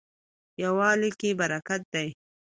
[0.63, 2.07] یووالي کې برکت دی